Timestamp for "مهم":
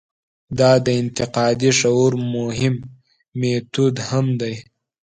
2.35-2.75